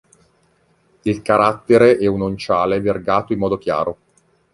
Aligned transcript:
Il 1.03 1.21
carattere 1.21 1.97
è 1.99 2.07
un 2.07 2.23
onciale 2.23 2.79
vergato 2.81 3.33
in 3.33 3.37
modo 3.37 3.59
chiaro. 3.59 3.97